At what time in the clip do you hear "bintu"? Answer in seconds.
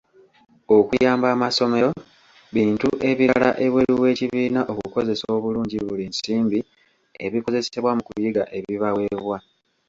2.55-2.89